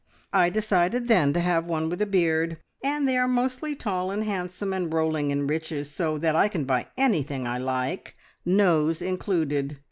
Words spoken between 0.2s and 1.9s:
I decided then to have one